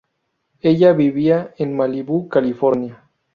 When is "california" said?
2.27-3.03